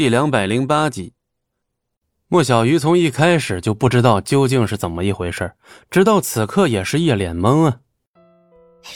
[0.00, 1.12] 第两百零八集，
[2.26, 5.52] 莫小鱼从一开始就不知道究竟是怎么一回事，
[5.90, 7.76] 直到此刻也是一脸懵啊！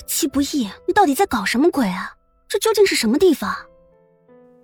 [0.06, 2.10] 戚不易，你到底在搞什么鬼啊？
[2.48, 3.54] 这究竟是什么地方？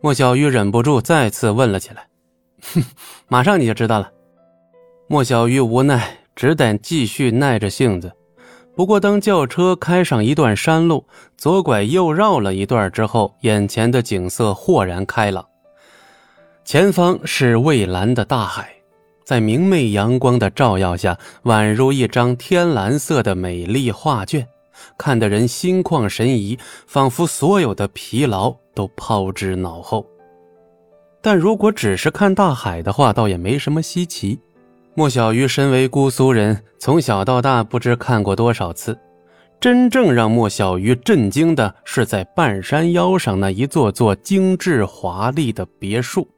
[0.00, 2.08] 莫小鱼忍不住再次问了起来。
[2.72, 2.82] 哼，
[3.28, 4.10] 马上你就知道了。
[5.08, 8.10] 莫小鱼无奈，只得继续耐着性子。
[8.74, 15.46] 不过，当轿车开上一段山路，左拐右绕了一段之后，眼前的景色豁然开朗。
[16.70, 18.72] 前方是蔚蓝的大海，
[19.24, 24.46] 在明媚阳光的照耀下，宛如一张天蓝色的美丽画卷，
[24.96, 26.56] 看得人心旷神怡，
[26.86, 30.06] 仿佛所有的疲劳都抛之脑后。
[31.20, 34.38] 但如果只是看大海的话，倒也没什么稀奇。
[34.94, 38.96] 莫小鱼身为姑苏人，从小到大不知看过多少次。
[39.58, 46.28] 真正让莫小鱼震惊的是，在半山腰上那一座座精致华丽的别墅。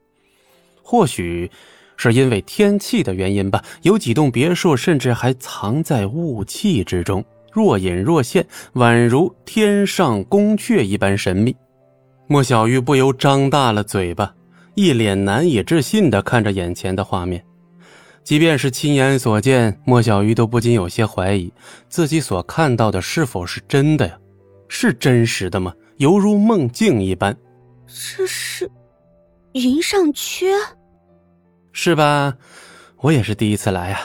[0.93, 1.51] 或许
[1.97, 11.57] 是因为天气的原因吧，有几栋别墅甚至还藏在雾气之中，若隐若现，宛如天上宫阙一般神秘。
[12.27, 14.35] 莫小鱼不由张大了嘴巴，
[14.75, 17.43] 一脸难以置信地看着眼前的画面。
[18.23, 21.51] 即便是亲眼所见，莫小鱼都不禁有些怀疑
[21.89, 24.19] 自己所看到的是否是真的呀？
[24.69, 25.73] 是真实的吗？
[25.97, 27.35] 犹如梦境一般。
[27.87, 28.71] 这是。
[29.55, 30.47] 云上缺，
[31.73, 32.35] 是吧？
[32.99, 34.01] 我也是第一次来呀。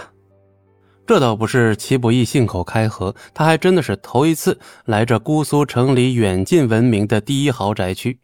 [1.06, 8.20] 这倒不是齐不义信口开河，他还真的是头一次来这姑苏城里远近闻名的第一豪宅区。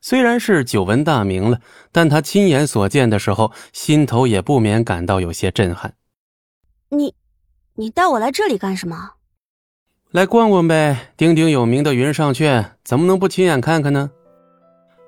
[0.00, 1.58] 虽然是久闻大名了，
[1.90, 5.94] 但他亲眼所见的时候，心头也不免感到有些震撼。
[6.90, 7.12] 你，
[7.74, 9.14] 你带我来这里干什么？
[10.12, 11.12] 来逛逛呗。
[11.16, 14.10] 鼎鼎有名的云上阙，怎么能不亲眼看看呢？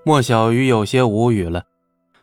[0.05, 1.65] 莫小鱼有些无语了。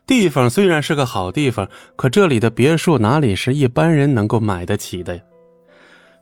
[0.08, 5.22] 地方虽然是个好地方，可这里的别墅哪里是一般人能够买得起的呀？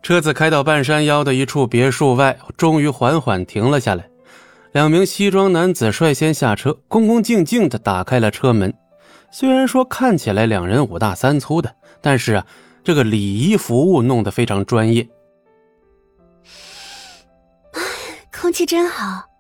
[0.03, 4.11] 车子开到半山腰的一处别墅外，终于缓缓停了下来。
[4.73, 8.75] 两名西装男子率先下车，恭恭敬敬地打开了车门。
[9.31, 12.47] 虽然说看起来两人五大三粗的，但是啊，
[12.83, 15.09] 这个礼仪服务弄得非常专业。
[18.33, 19.36] 空气真好。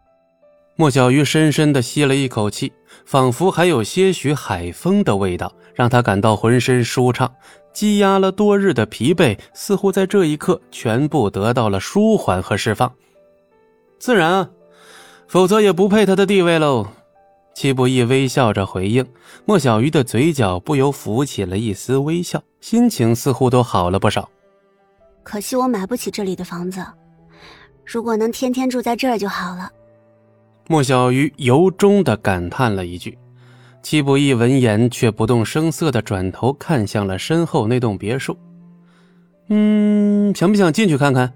[0.78, 2.70] 莫小鱼深深地吸了一口气，
[3.06, 7.32] 仿佛还有些许海风的味道，让他感到浑身舒畅。
[7.72, 12.92] 积压了多日的疲惫，似乎在这一刻全部得到了舒缓和释放。
[13.98, 14.50] 自然，
[15.26, 16.86] 否则也不配他的地位喽。
[17.54, 19.06] 戚不义微笑着回应，
[19.46, 24.28] 莫小鱼的嘴角不由浮起了一丝微笑，心情似乎都好了不少。
[25.22, 26.84] 可惜我买不起这里的房子，
[27.84, 29.70] 如果能天天住在这儿就好了。
[30.68, 33.16] 莫小鱼由衷的感叹了一句，
[33.82, 38.36] 戚不义闻言却不动声色的转头看向了身后那栋别墅。
[39.48, 41.32] 嗯，想不想进去看看？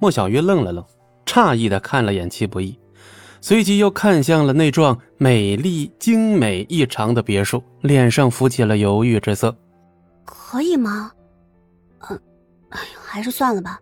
[0.00, 0.82] 莫小鱼愣了愣，
[1.26, 2.78] 诧异的看了眼戚不义，
[3.42, 9.54] 随即又看向了那幢美丽精美异常的别墅，脸上浮起了犹豫之色。
[10.24, 11.12] 可以吗？
[12.08, 12.18] 嗯，
[12.70, 13.78] 哎呦，还是算了吧，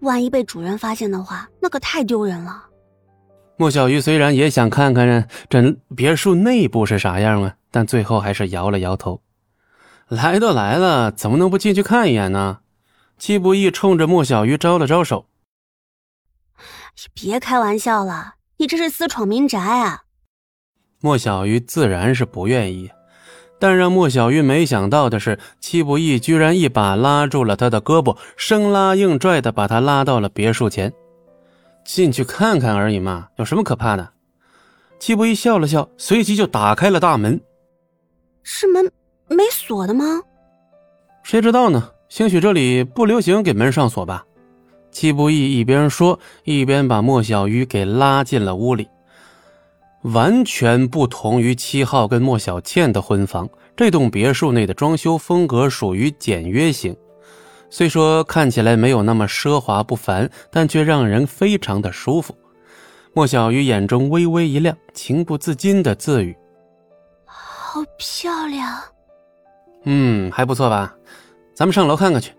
[0.00, 2.64] 万一被主人发现的话，那可太丢人了。
[3.56, 9.22] 莫小鱼虽然也想看看这别墅内部是啥样啊，但最后还是摇了摇头。
[10.08, 12.58] 来都来了，怎么能不进去看一眼呢？
[13.16, 15.26] 戚不易冲着莫小鱼招了招手。
[17.14, 20.02] 别开玩笑了，你这是私闯民宅啊！
[21.00, 22.90] 莫小鱼自然是不愿意，
[23.60, 30.92] 但让莫小鱼没想到的是，戚不易居然一把拉住了他的胳膊，生拉硬拽的把他拉到了别墅前。
[31.84, 34.10] 进去看看而已嘛，有什么可怕的？
[34.98, 37.40] 戚不义笑了笑，随即就打开了大门。
[38.42, 38.90] 是门
[39.28, 40.22] 没锁的吗？
[41.22, 41.90] 谁知道呢？
[42.08, 44.24] 兴许这里不流行给门上锁吧。
[44.90, 48.88] 戚不义一边说，一边把莫小鱼给拉进了屋里。
[50.02, 56.94] 完全不同于七号跟莫小倩的婚房，这栋别墅内的装修风格属于简约型。
[57.74, 62.32] 虽说看起来没有那么奢华不凡，但却让人非常的舒服。
[63.12, 66.36] 莫小鱼眼中微微一亮，情不自禁的自语
[67.26, 68.80] ：“好漂亮。
[69.82, 70.94] ”“嗯，还不错吧？
[71.52, 72.30] 咱们上楼看看去。”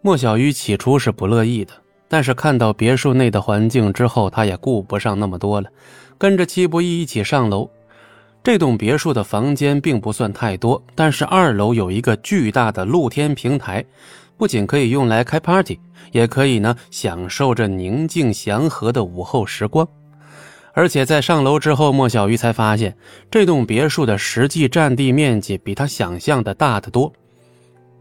[0.00, 1.74] 莫小鱼起初是不乐意的，
[2.08, 5.68] 但是看到别墅内的环境之后，他也顾不上那么多了，
[6.16, 7.70] 跟着戚不义一起上楼。
[8.42, 13.84] 这栋别墅的房间并不算太多，但是二楼有一个巨大的露天平台。
[14.40, 15.78] 不仅可以用来开 party，
[16.12, 19.86] 也可以呢享受着宁静祥和的午后时光。
[20.72, 22.96] 而且在上楼之后，莫小鱼才发现，
[23.30, 27.12] 这栋别墅的实际占地面积比他想象的大得多。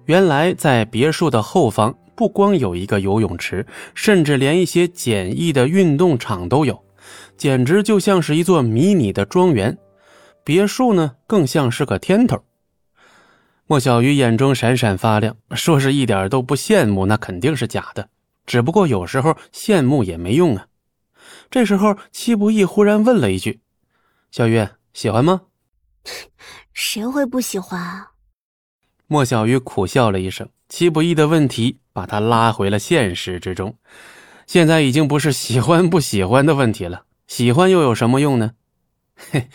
[0.06, 6.82] 原来，在别墅的后方，不光有一个游泳池，甚至连一些简易的运动场都有，
[7.36, 9.78] 简直就像是一座迷你的庄园。
[10.46, 12.42] 别墅呢，更像是个天头。
[13.70, 18.10] 莫小鱼眼中闪闪发亮，说是一点都不羡慕，那肯定是假的。
[18.48, 20.66] 只不过有时候羡慕也没用啊。
[21.52, 23.62] 这时候，戚不义忽然问了一句
[24.34, 25.44] ：“小鱼喜欢吗
[26.74, 28.14] ？”“谁会不喜欢啊？”
[29.06, 30.50] 莫小鱼苦笑了一声。
[30.68, 33.78] 戚不义的问题把他拉回了现实之中。
[34.48, 38.54] 现在已经不是喜欢不喜欢的问题了，喜欢又有什么用呢？
[39.16, 39.48] 嘿，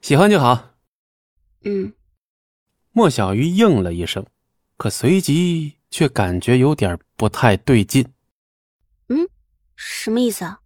[0.00, 0.70] 喜欢就好。
[1.64, 1.92] 嗯。
[3.00, 4.26] 莫小鱼应了一声，
[4.76, 8.06] 可随即却感觉有点不太对劲。
[9.08, 9.26] 嗯，
[9.74, 10.60] 什么意思啊？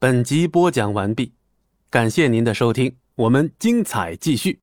[0.00, 1.32] 本集播讲完毕，
[1.88, 4.58] 感谢您的收听，我们精彩继续。